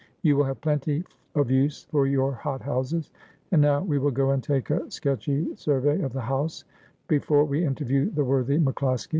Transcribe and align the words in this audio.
You 0.23 0.35
will 0.35 0.45
have 0.45 0.59
plenty 0.61 1.03
of 1.35 1.51
use 1.51 1.83
for 1.83 2.07
your 2.07 2.33
hot 2.33 2.61
houses. 2.61 3.11
And 3.51 3.61
now 3.61 3.83
we 3.83 3.99
will 3.99 4.09
go 4.09 4.31
and 4.31 4.41
take 4.41 4.71
a 4.71 4.89
sketchy 4.89 5.55
survey 5.55 6.01
of 6.01 6.11
the 6.11 6.21
house, 6.21 6.63
before 7.07 7.45
we 7.45 7.63
interview 7.63 8.09
the 8.09 8.25
worthy 8.25 8.57
MacCloskie. 8.57 9.09